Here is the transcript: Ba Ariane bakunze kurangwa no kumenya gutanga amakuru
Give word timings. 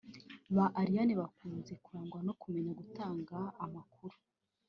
Ba 0.55 0.65
Ariane 0.81 1.13
bakunze 1.21 1.73
kurangwa 1.83 2.19
no 2.27 2.33
kumenya 2.41 2.71
gutanga 2.79 3.37
amakuru 3.65 4.15